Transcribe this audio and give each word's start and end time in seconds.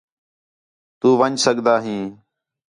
تُو 0.99 1.07
ون٘ڄ 1.19 1.33
سڳدا 1.45 1.75
ہیں 1.85 2.03